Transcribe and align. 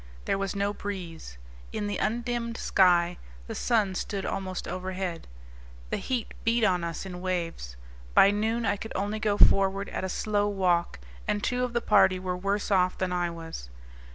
There 0.25 0.39
was 0.39 0.55
no 0.55 0.73
breeze. 0.73 1.37
In 1.71 1.85
the 1.85 1.99
undimmed 1.99 2.57
sky 2.57 3.19
the 3.45 3.53
sun 3.53 3.93
stood 3.93 4.25
almost 4.25 4.67
overhead. 4.67 5.27
The 5.91 5.97
heat 5.97 6.33
beat 6.43 6.63
on 6.63 6.83
us 6.83 7.05
in 7.05 7.21
waves. 7.21 7.77
By 8.15 8.31
noon 8.31 8.65
I 8.65 8.77
could 8.77 8.93
only 8.95 9.19
go 9.19 9.37
forward 9.37 9.89
at 9.89 10.03
a 10.03 10.09
slow 10.09 10.47
walk, 10.47 10.97
and 11.27 11.43
two 11.43 11.63
of 11.63 11.73
the 11.73 11.81
party 11.81 12.17
were 12.17 12.35
worse 12.35 12.71
off 12.71 12.97
than 12.97 13.13
I 13.13 13.29
was. 13.29 13.69